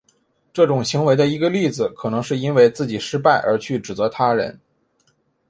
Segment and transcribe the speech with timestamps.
[0.51, 4.59] 这种行为的一个例子可能是因为自己失败而去指责他人。